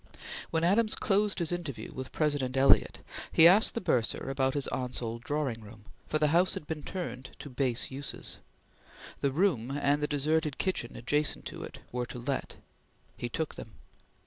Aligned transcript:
When 0.49 0.63
Adams 0.63 0.95
closed 0.95 1.37
his 1.37 1.51
interview 1.51 1.93
with 1.93 2.11
President 2.11 2.57
Eliot, 2.57 3.01
he 3.31 3.47
asked 3.47 3.75
the 3.75 3.81
Bursar 3.81 4.31
about 4.31 4.55
his 4.55 4.67
aunt's 4.69 4.99
old 4.99 5.23
drawing 5.23 5.61
room, 5.61 5.85
for 6.07 6.17
the 6.17 6.29
house 6.29 6.55
had 6.55 6.65
been 6.65 6.81
turned 6.81 7.29
to 7.37 7.51
base 7.51 7.91
uses. 7.91 8.39
The 9.19 9.31
room 9.31 9.69
and 9.69 10.01
the 10.01 10.07
deserted 10.07 10.57
kitchen 10.57 10.95
adjacent 10.95 11.45
to 11.45 11.61
it 11.61 11.81
were 11.91 12.07
to 12.07 12.17
let. 12.17 12.55
He 13.15 13.29
took 13.29 13.53
them. 13.53 13.73